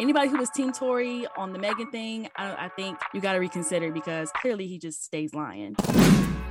[0.00, 3.38] Anybody who was Team Tory on the Megan thing, I, I think you got to
[3.38, 5.74] reconsider because clearly he just stays lying.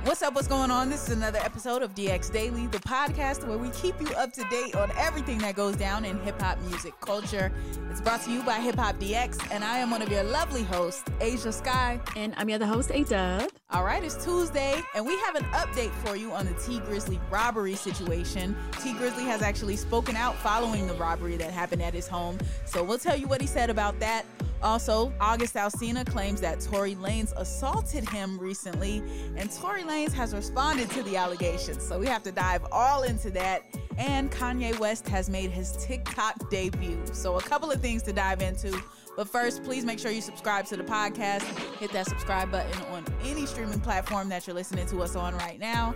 [0.04, 0.34] What's up?
[0.34, 0.88] What's going on?
[0.88, 4.44] This is another episode of DX Daily, the podcast where we keep you up to
[4.48, 7.52] date on everything that goes down in hip hop music culture.
[7.90, 10.62] It's brought to you by Hip Hop DX, and I am one of your lovely
[10.62, 12.00] hosts, Ashia Skye.
[12.16, 13.50] And I'm your other host, Ayeeedubb.
[13.70, 17.20] All right, it's Tuesday, and we have an update for you on the Tee Grizzley
[17.30, 18.56] robbery situation.
[18.80, 22.82] Tee Grizzley has actually spoken out following the robbery that happened at his home, so
[22.82, 24.24] we'll tell you what he said about that.
[24.62, 29.02] Also, August Alsina claims that Tory Lanez assaulted him recently,
[29.36, 31.86] and Tory Lanez has responded to the allegations.
[31.86, 33.62] So we have to dive all into that.
[33.96, 37.00] And Kanye West has made his TikTok debut.
[37.12, 38.80] So a couple of things to dive into.
[39.16, 41.42] But first, please make sure you subscribe to the podcast.
[41.78, 45.58] Hit that subscribe button on any streaming platform that you're listening to us on right
[45.58, 45.94] now.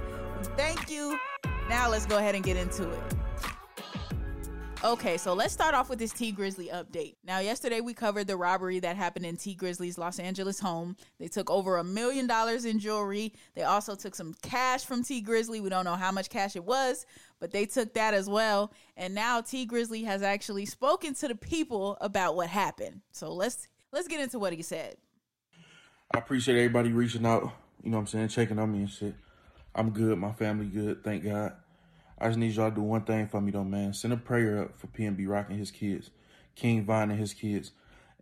[0.56, 1.18] Thank you.
[1.68, 3.21] Now let's go ahead and get into it.
[4.84, 7.14] Okay, so let's start off with this Tee Grizzley update.
[7.22, 10.96] Now, yesterday we covered the robbery that happened in Tee Grizzley's Los Angeles home.
[11.20, 13.32] They took over a million dollars in jewelry.
[13.54, 15.62] They also took some cash from Tee Grizzley.
[15.62, 17.06] We don't know how much cash it was,
[17.38, 18.72] but they took that as well.
[18.96, 23.02] And now Tee Grizzley has actually spoken to the people about what happened.
[23.12, 24.96] So let's let's get into what he said.
[26.12, 27.52] I appreciate everybody reaching out,
[27.84, 29.14] you know what I'm saying, checking on me and shit.
[29.76, 31.52] I'm good, my family good, thank God.
[32.22, 33.92] I just need y'all to do one thing for me though, man.
[33.92, 36.10] Send a prayer up for PNB Rock and his kids,
[36.54, 37.72] King Von and his kids,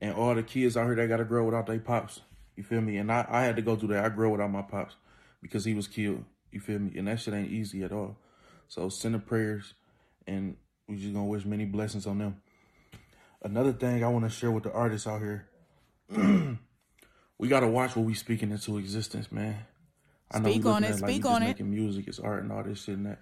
[0.00, 2.20] and all the kids out here that gotta grow without their pops.
[2.56, 2.96] You feel me?
[2.96, 4.04] And I, I had to go through that.
[4.04, 4.94] I grew without my pops
[5.42, 6.24] because he was killed.
[6.50, 6.96] You feel me?
[6.96, 8.16] And that shit ain't easy at all.
[8.68, 9.74] So send the prayers,
[10.26, 10.56] and
[10.88, 12.40] we just gonna wish many blessings on them.
[13.42, 15.46] Another thing I want to share with the artists out here,
[17.38, 19.58] we gotta watch what we speaking into existence, man.
[20.30, 21.00] I know speak on it.
[21.00, 21.48] Like speak on it.
[21.48, 23.18] Making music, it's art and all this shit and that.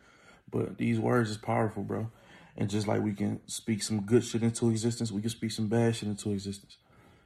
[0.50, 2.10] But these words is powerful, bro.
[2.56, 5.68] And just like we can speak some good shit into existence, we can speak some
[5.68, 6.76] bad shit into existence.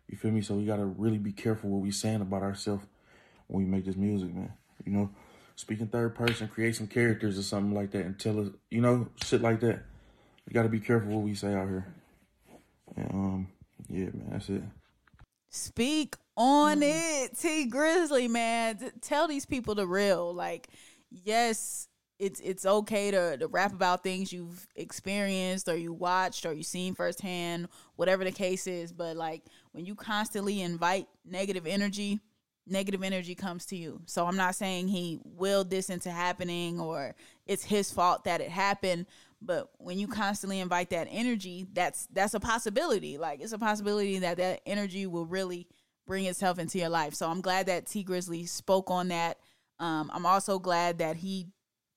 [0.09, 0.43] You feel me?
[0.43, 2.85] So we gotta really be careful what we saying about ourselves
[3.47, 4.53] when we make this music, man.
[4.85, 5.11] You know,
[5.57, 9.09] speaking third person, create some characters or something like that, and tell us, you know,
[9.25, 9.83] shit like that.
[10.47, 11.87] We gotta be careful what we say out here.
[12.97, 13.49] And, um,
[13.89, 14.63] yeah, man, that's it.
[15.49, 17.25] Speak on mm.
[17.25, 18.93] it, Tee Grizzley, man.
[19.01, 20.35] Tell these people the real.
[20.35, 20.69] Like,
[21.11, 21.89] yes,
[22.23, 26.63] it's it's okay to, to rap about things you've experienced or you watched or you
[26.63, 27.67] seen firsthand,
[27.97, 28.93] whatever the case is.
[28.93, 32.21] But like when you constantly invite negative energy,
[32.65, 34.03] negative energy comes to you.
[34.07, 38.51] So I'm not saying he willed this into happening or it's his fault that it
[38.51, 39.07] happened.
[39.41, 43.19] But when you constantly invite that energy, that's that's a possibility.
[43.19, 45.67] Like it's a possibility that that energy will really
[46.07, 47.15] bring itself into your life.
[47.15, 49.39] So I'm glad that Tee Grizzley spoke on that.
[49.81, 51.49] Um, I'm also glad that he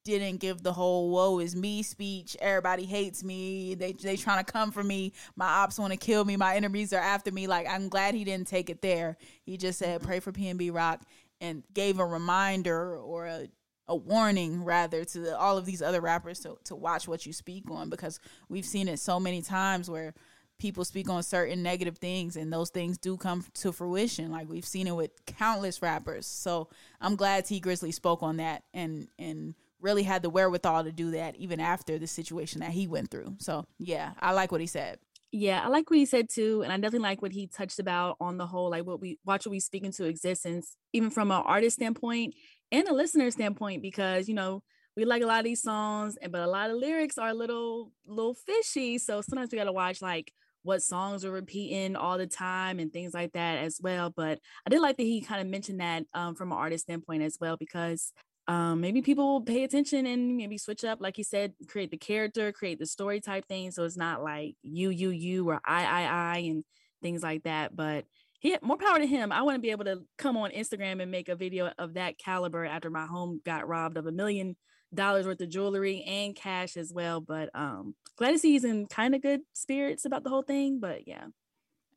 [0.06, 2.38] didn't give the whole "woe is me" speech.
[2.40, 3.76] Everybody hates me.
[3.76, 5.12] They they trying to come for me.
[5.36, 6.38] My ops want to kill me.
[6.38, 7.48] My enemies are after me.
[7.48, 9.18] Like I'm glad he didn't take it there.
[9.44, 11.02] He just said pray for PNB Rock
[11.42, 13.48] and gave a reminder or a
[13.88, 17.70] a warning rather to all of these other rappers to to watch what you speak
[17.70, 20.14] on because we've seen it so many times where
[20.58, 24.66] people speak on certain negative things and those things do come to fruition like we've
[24.66, 26.68] seen it with countless rappers so
[27.00, 29.54] i'm glad Tee Grizzley spoke on that and and
[29.86, 33.36] really had the wherewithal to do that even after the situation that he went through.
[33.38, 34.98] So yeah, I like what he said.
[35.32, 38.18] Yeah, I like what he said too, and I definitely like what he touched about
[38.20, 41.44] on the whole, like what we watch what we speak into existence, even from an
[41.46, 42.36] artist standpoint
[42.72, 44.64] and a listener standpoint, because you know
[44.96, 47.34] we like a lot of these songs, and but a lot of lyrics are a
[47.34, 48.98] little little fishy.
[48.98, 50.32] So sometimes we gotta watch like
[50.64, 54.12] what songs are repeating all the time and things like that as well.
[54.16, 57.22] But I did like that he kind of mentioned that um, from an artist standpoint
[57.22, 58.14] as well, because
[58.48, 61.98] um, maybe people will pay attention and maybe switch up, like you said, create the
[61.98, 63.72] character, create the story type thing.
[63.72, 66.64] So it's not like you, you, you, or I, I, I, and
[67.02, 67.76] things like that.
[67.76, 68.06] But
[68.40, 69.32] he more power to him.
[69.32, 72.66] I wouldn't be able to come on Instagram and make a video of that caliber
[72.66, 74.56] after my home got robbed of a million
[74.94, 77.22] dollars worth of jewelry and cash as well.
[77.22, 80.80] But um, glad to see he's in kind of good spirits about the whole thing.
[80.80, 81.26] But yeah.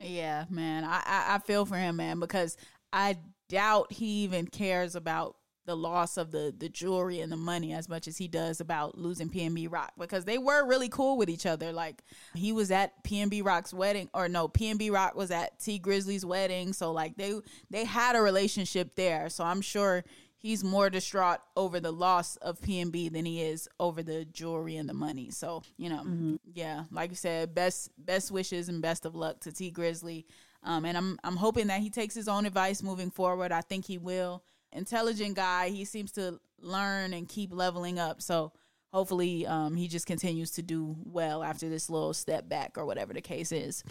[0.01, 0.85] Yeah, man.
[0.85, 2.56] I, I, I feel for him, man, because
[2.93, 3.19] I
[3.49, 5.37] doubt he even cares about
[5.69, 8.97] the loss of the the jewelry and the money as much as he does about
[8.97, 11.73] losing PNB Rock because they were really cool with each other.
[11.75, 12.03] Like
[12.35, 16.73] he was at PNB Rock's wedding, or no, PNB Rock was at Tee Grizzley's wedding,
[16.73, 17.38] so like they
[17.69, 19.29] they had a relationship there.
[19.29, 20.05] So I'm sure
[20.38, 24.88] he's more distraught over the loss of PNB than he is over the jewelry and
[24.88, 25.31] the money.
[25.31, 26.37] So you know, mm-hmm.
[26.55, 30.25] yeah, like you said, best best wishes and best of luck to Tee Grizzley.
[30.62, 33.53] Um, and I'm I'm hoping that he takes his own advice moving forward.
[33.53, 34.43] I think he will
[34.73, 35.69] intelligent guy.
[35.69, 38.23] He seems to learn and keep leveling up.
[38.23, 38.53] So
[38.93, 43.12] hopefully um, he just continues to do well after this little step back or whatever
[43.12, 43.85] the case is.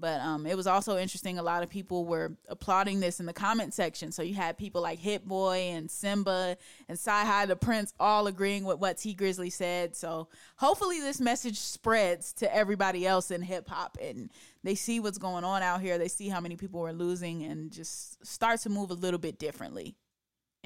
[0.00, 1.38] But um, it was also interesting.
[1.38, 4.12] A lot of people were applauding this in the comment section.
[4.12, 6.56] So you had people like Hit Boy and Symba
[6.88, 9.96] and CyHi the Prince all agreeing with what Tee Grizzley said.
[9.96, 14.30] So hopefully this message spreads to everybody else in hip hop and
[14.62, 15.98] they see what's going on out here.
[15.98, 19.40] They see how many people are losing and just start to move a little bit
[19.40, 19.96] differently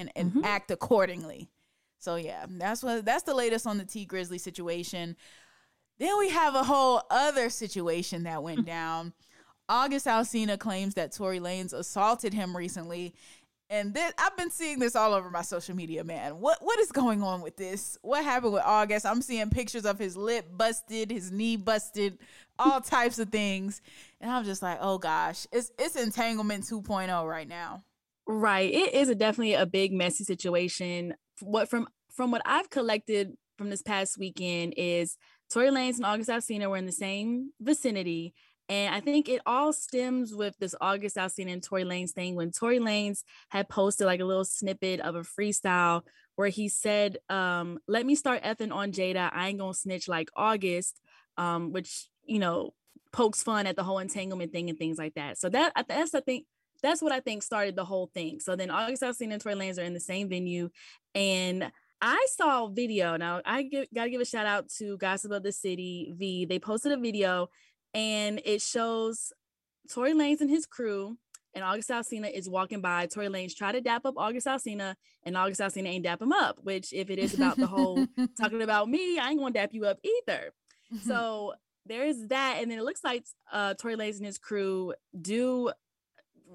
[0.03, 0.45] and, and mm-hmm.
[0.45, 1.49] act accordingly.
[1.99, 5.17] So yeah, that's what that's the latest on the Tee Grizzley situation.
[5.99, 9.13] Then we have a whole other situation that went down.
[9.69, 13.15] August Alsina claims that Tory Lanez assaulted him recently.
[13.71, 16.41] And then I've been seeing this all over my social media, man.
[16.41, 17.97] What what is going on with this?
[18.03, 19.07] What happened with August?
[19.07, 22.19] I'm seeing pictures of his lip busted, his knee busted,
[22.59, 23.81] all types of things.
[24.21, 27.85] And I'm just like, oh gosh, it's it's entanglement 2.0 right now.
[28.27, 28.73] Right.
[28.73, 31.15] It is a definitely a big messy situation.
[31.41, 35.17] What from from what I've collected from this past weekend is
[35.53, 38.35] Tory Lanez and August Alsina were in the same vicinity.
[38.69, 42.53] And I think it all stems with this August Alsina and Tory Lanez thing when
[42.53, 46.03] Tory Lanez had posted like a little snippet of a freestyle
[46.37, 49.31] where he said, um, let me start effing on Jada.
[49.33, 51.01] I ain't gonna snitch like August,
[51.37, 52.73] um, which, you know,
[53.13, 55.39] pokes fun at the whole entanglement thing and things like that.
[55.39, 56.45] So that that's the thing
[56.83, 58.41] that's what I think started the whole thing.
[58.41, 60.71] So then August Alsina and Tory Lanez are in the same venue.
[61.15, 61.71] And
[62.01, 63.17] I saw a video.
[63.17, 66.47] Now I gotta give a shout out to Gossip of the City V.
[66.47, 67.49] They posted a video
[67.95, 69.33] and it shows
[69.93, 71.17] Tory Lanez and his crew
[71.55, 73.07] and August Alsina is walking by.
[73.07, 74.95] Tory Lanez try to dap up August Alsina,
[75.25, 76.59] and August Alsina ain't dap him up.
[76.63, 78.07] Which, if it is about the whole
[78.41, 80.53] talking about me, I ain't gonna dap you up either.
[81.05, 81.55] so
[81.87, 85.71] there's that, and then it looks like uh, Tory Lanez and his crew do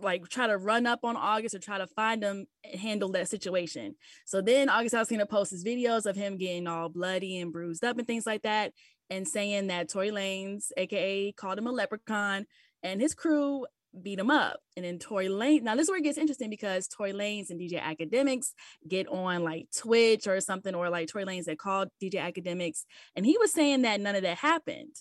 [0.02, 3.30] like try to run up on August or try to find him and handle that
[3.30, 3.96] situation.
[4.26, 7.98] So then August Alsina posts his videos of him getting all bloody and bruised up
[7.98, 8.74] and things like that,
[9.10, 12.46] and saying that Tory Lanez, aka called him a leprechaun,
[12.84, 13.66] and his crew
[14.02, 14.60] beat him up.
[14.76, 15.64] And then Tory Lane.
[15.64, 18.52] Now this is where it gets interesting because Tory Lanez and DJ Akademiks
[18.88, 22.84] get on like Twitch or something, or like Tory Lanez that called DJ Akademiks,
[23.16, 24.96] and he was saying that none of that happened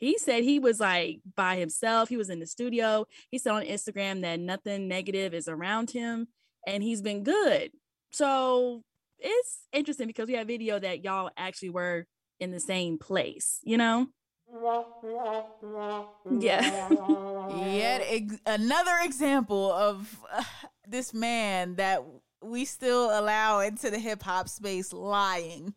[0.00, 2.08] he said he was like by himself.
[2.08, 3.06] He was in the studio.
[3.30, 6.28] He said on Instagram that nothing negative is around him
[6.66, 7.70] and he's been good.
[8.10, 8.82] So
[9.18, 12.06] it's interesting because we have video that y'all actually were
[12.40, 14.08] in the same place, you know?
[16.30, 16.88] Yeah.
[17.66, 20.42] Yet ex- another example of uh,
[20.88, 22.02] this man that
[22.42, 25.74] we still allow into the hip hop space lying.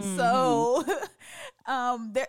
[0.00, 0.16] Mm-hmm.
[0.16, 0.84] So
[1.66, 2.28] um there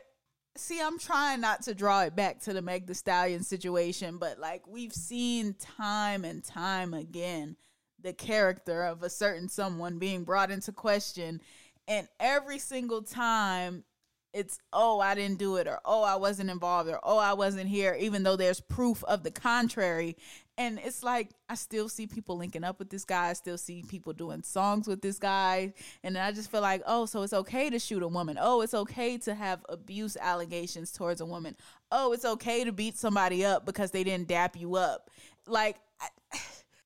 [0.59, 4.39] see, I'm trying not to draw it back to the Meg Thee Stallion situation, but
[4.39, 7.55] like we've seen time and time again
[8.01, 11.41] the character of a certain someone being brought into question.
[11.87, 13.83] And every single time
[14.33, 17.67] it's oh i didn't do it or oh i wasn't involved or oh i wasn't
[17.67, 20.15] here even though there's proof of the contrary.
[20.57, 23.29] And it's like i still see people linking up with this guy.
[23.29, 25.73] I still see people doing songs with this guy.
[26.03, 28.37] And i just feel like oh so it's okay to shoot a woman.
[28.39, 31.55] Oh it's okay to have abuse allegations towards a woman.
[31.91, 35.09] Oh it's okay to beat somebody up because they didn't dap you up.
[35.47, 36.07] Like I,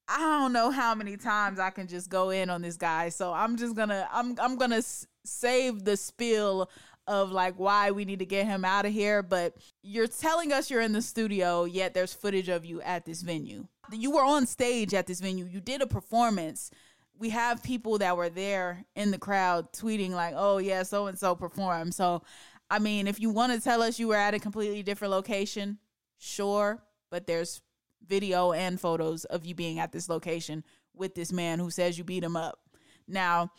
[0.08, 3.10] I don't know how many times I can just go in on this guy.
[3.10, 6.70] So I'm just gonna I'm I'm gonna s- save the spill
[7.08, 10.70] of like why we need to get him out of here, but you're telling us
[10.70, 13.68] you're in the studio, yet there's footage of you at this venue.
[13.92, 15.46] You were on stage at this venue.
[15.46, 16.72] You did a performance.
[17.18, 21.20] We have people that were there in the crowd tweeting like, "Oh yeah, so and
[21.20, 22.24] so performed." So,
[22.70, 25.78] I mean, if you want to tell us you were at a completely different location,
[26.18, 26.82] sure,
[27.12, 27.62] but there's
[28.06, 30.64] video and photos of you being at this location
[30.96, 32.60] with this man who says you beat him up.
[33.08, 33.52] Now,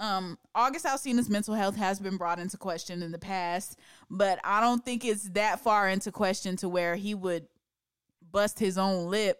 [0.00, 3.78] um, August Alsina's mental health has been brought into question in the past,
[4.08, 7.46] but I don't think it's that far into question to where he would
[8.32, 9.38] bust his own lip,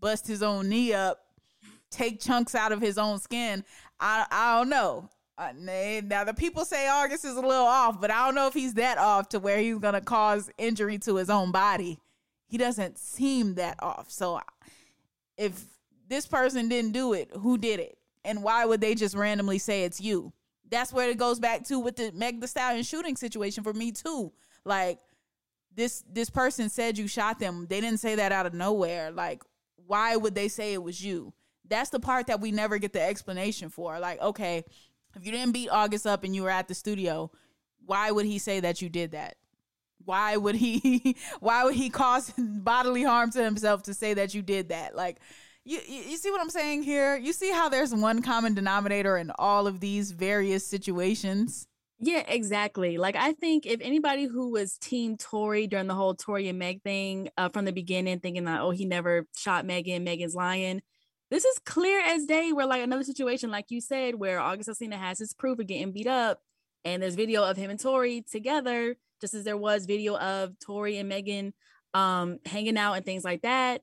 [0.00, 1.20] bust his own knee up,
[1.90, 3.64] take chunks out of his own skin.
[4.00, 5.08] I I don't know.
[5.38, 8.54] Uh, now the people say August is a little off, but I don't know if
[8.54, 12.00] he's that off to where he's gonna cause injury to his own body.
[12.48, 14.10] He doesn't seem that off.
[14.10, 14.40] So
[15.36, 15.64] if
[16.08, 17.98] this person didn't do it, who did it?
[18.24, 20.32] And why would they just randomly say it's you?
[20.70, 23.92] That's where it goes back to with the Meg Thee Stallion shooting situation for me
[23.92, 24.32] too.
[24.64, 24.98] Like
[25.74, 27.66] this this person said you shot them.
[27.68, 29.10] They didn't say that out of nowhere.
[29.10, 29.42] Like
[29.86, 31.32] why would they say it was you?
[31.68, 33.98] That's the part that we never get the explanation for.
[33.98, 34.64] Like okay,
[35.14, 37.30] if you didn't beat August up and you were at the studio,
[37.84, 39.36] why would he say that you did that?
[40.04, 44.42] Why would he why would he cause bodily harm to himself to say that you
[44.42, 44.96] did that?
[44.96, 45.18] Like
[45.64, 47.16] you, you see what I'm saying here?
[47.16, 51.66] You see how there's one common denominator in all of these various situations?
[52.00, 52.98] Yeah, exactly.
[52.98, 56.82] Like I think if anybody who was Team Tory during the whole Tory and Meg
[56.82, 60.82] thing uh, from the beginning, thinking that oh he never shot Megan, Megan's lying.
[61.30, 62.52] This is clear as day.
[62.52, 65.92] Where like another situation, like you said, where August Alsina has his proof of getting
[65.92, 66.40] beat up,
[66.84, 70.98] and there's video of him and Tory together, just as there was video of Tory
[70.98, 71.54] and Megan
[71.94, 73.80] um hanging out and things like that.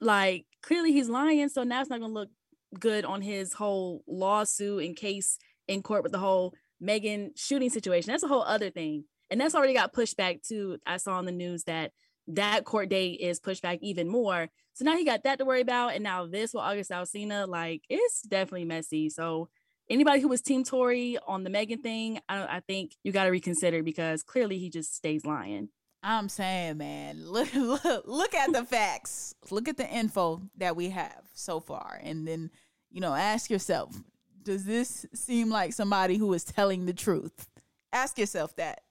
[0.00, 2.30] Like clearly he's lying, so now it's not gonna look
[2.78, 8.10] good on his whole lawsuit in case in court with the whole Megan shooting situation.
[8.10, 9.04] That's a whole other thing.
[9.30, 10.78] And that's already got pushed back too.
[10.86, 11.92] I saw on the news that
[12.28, 14.48] that court date is pushed back even more.
[14.74, 15.94] So now he got that to worry about.
[15.94, 19.10] And now this with August Alsina, like it's definitely messy.
[19.10, 19.48] So
[19.90, 23.30] anybody who was Team Tory on the Megan thing, I, I think you got to
[23.30, 25.70] reconsider because clearly he just stays lying.
[26.02, 29.34] I'm saying, man, look, look, look at the facts.
[29.50, 32.00] Look at the info that we have so far.
[32.02, 32.50] And then,
[32.90, 33.94] you know, ask yourself,
[34.42, 37.48] does this seem like somebody who is telling the truth?
[37.92, 38.82] Ask yourself that.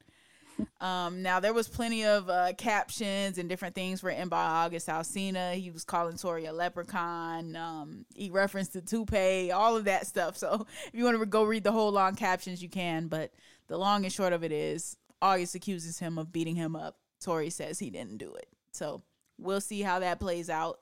[0.82, 5.54] Um, now there was plenty of uh, captions and different things written by August Alsina.
[5.54, 7.56] He was calling Tory a leprechaun.
[7.56, 10.36] Um, he referenced the toupee, all of that stuff.
[10.36, 13.08] So if you want to go read the whole long captions, you can.
[13.08, 13.34] But
[13.68, 16.98] the long and short of it is, August accuses him of beating him up.
[17.20, 18.48] Tory says he didn't do it.
[18.72, 19.02] So
[19.38, 20.80] we'll see how that plays out.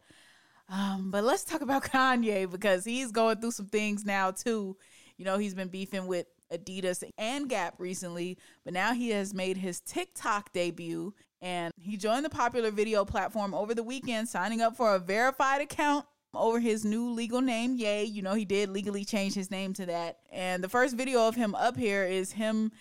[0.70, 4.78] Um, but let's talk about Kanye because he's going through some things now too.
[5.18, 9.58] You know, he's been beefing with Adidas and Gap recently, but now he has made
[9.58, 14.76] his TikTok debut and he joined the popular video platform over the weekend, signing up
[14.76, 19.06] for a verified account over his new legal name, Ye, You know, he did legally
[19.06, 20.20] change his name to that.
[20.32, 22.72] And the first video of him up here is him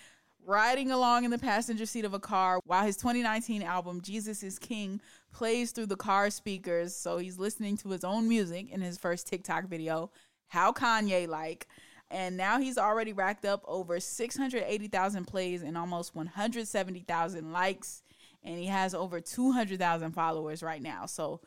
[0.46, 4.58] riding along in the passenger seat of a car while his 2019 album Jesus is
[4.58, 5.00] King
[5.32, 6.94] plays through the car speakers.
[6.94, 10.10] So he's listening to his own music in his first TikTok video.
[10.48, 11.66] How Kanye like.
[12.10, 18.02] And now he's already racked up over 680,000 plays and almost 170,000 likes.
[18.42, 21.06] And he has over 200,000 followers right now.
[21.06, 21.40] So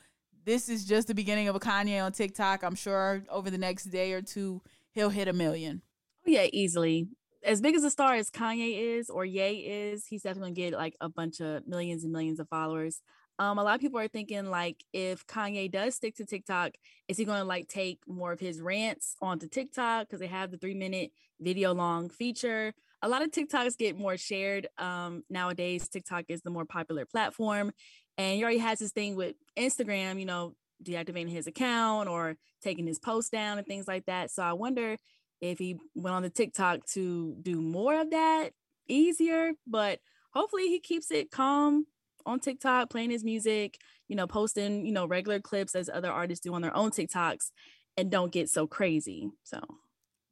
[0.45, 2.63] this is just the beginning of a Kanye on TikTok.
[2.63, 4.61] I'm sure over the next day or two,
[4.91, 5.81] he'll hit a million.
[6.25, 7.07] Oh, yeah, easily
[7.43, 10.77] as big as a star as Kanye is or Ye is, he's definitely gonna get
[10.77, 13.01] like a bunch of millions and millions of followers.
[13.39, 16.71] Um, a lot of people are thinking like if Kanye does stick to TikTok,
[17.07, 20.57] is he gonna like take more of his rants onto TikTok because they have the
[20.57, 22.73] three minute video long feature?
[23.03, 25.87] A lot of TikToks get more shared um, nowadays.
[25.87, 27.71] TikTok is the more popular platform,
[28.17, 32.87] and he already has this thing with Instagram, you know, deactivating his account or taking
[32.87, 34.31] his post down and things like that.
[34.31, 34.97] So I wonder
[35.41, 38.51] if he went on the TikTok to do more of that
[38.87, 39.99] easier, but
[40.31, 41.85] hopefully he keeps it calm
[42.25, 46.43] on TikTok, playing his music, you know, posting, you know, regular clips as other artists
[46.43, 47.51] do on their own TikToks
[47.95, 49.29] and don't get so crazy.
[49.43, 49.59] So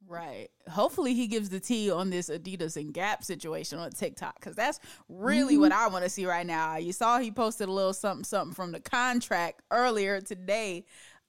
[0.08, 0.48] Right.
[0.70, 4.78] Hopefully he gives the tea on this Adidas and Gap situation on TikTok because that's
[5.08, 5.62] really mm-hmm.
[5.62, 6.76] what I want to see right now.
[6.76, 10.84] You saw he posted a little something something from the contract earlier today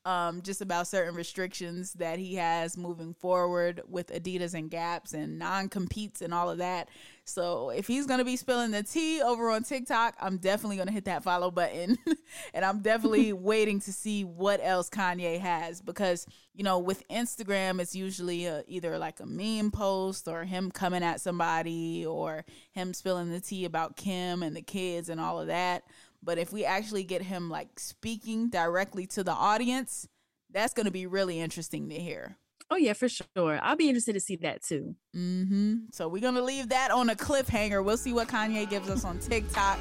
[0.06, 5.38] um, just about certain restrictions that he has moving forward with Adidas and Gaps and
[5.38, 6.88] non competes and all of that.
[7.26, 11.06] So if he's gonna be spilling the tea over on TikTok, I'm definitely gonna hit
[11.06, 11.98] that follow button,
[12.54, 16.26] and I'm definitely waiting to see what else Kanye has because
[16.56, 21.04] you know with Instagram it's usually a, either like a meme post or him coming
[21.04, 25.48] at somebody or him spilling the tea about Kim and the kids and all of
[25.48, 25.84] that.
[26.28, 30.10] But if we actually get him like speaking directly to the audience,
[30.52, 32.36] that's going to be really interesting to hear.
[32.70, 33.60] Oh yeah, for sure.
[33.64, 34.94] I'll be interested to see that too.
[35.16, 35.76] Mm-hmm.
[35.94, 37.82] So we're gonna leave that on a cliffhanger.
[37.82, 39.80] We'll see what Kanye gives us on TikTok.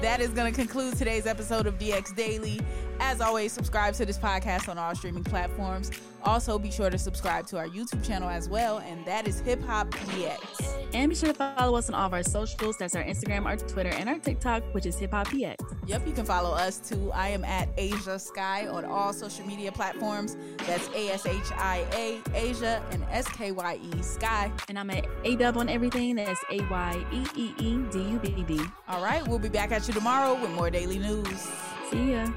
[0.00, 2.60] That is gonna conclude today's episode of DX Daily.
[3.00, 5.90] As always, subscribe to this podcast on all streaming platforms.
[6.24, 9.62] Also, be sure to subscribe to our YouTube channel as well, and that is Hip
[9.64, 10.88] Hop DX.
[10.92, 12.76] And be sure to follow us on all of our socials.
[12.76, 15.56] That's our Instagram, our Twitter, and our TikTok, which is Hip Hop DX.
[15.86, 17.10] Yep, you can follow us too.
[17.12, 20.36] I am at Ashia Skye on all social media platforms.
[20.66, 24.50] That's A S H I A, Ashia and S K Y E Skye.
[24.68, 26.16] And I'm at Ayeeedubb on everything.
[26.16, 28.60] That's A Y E E E D U B B.
[28.88, 31.48] All right, we'll be back at you tomorrow with more daily news.
[31.90, 32.28] See ya.